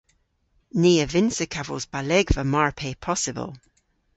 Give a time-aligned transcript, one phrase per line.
[0.81, 3.51] Ni a vynnsa kavos balegva mar pe possybyl.